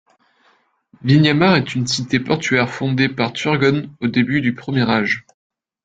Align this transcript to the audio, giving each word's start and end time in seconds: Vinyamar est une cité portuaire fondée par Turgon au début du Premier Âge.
Vinyamar 1.03 1.57
est 1.57 1.75
une 1.75 1.85
cité 1.85 2.19
portuaire 2.19 2.71
fondée 2.71 3.07
par 3.07 3.33
Turgon 3.33 3.91
au 3.99 4.07
début 4.07 4.41
du 4.41 4.55
Premier 4.55 4.89
Âge. 4.89 5.27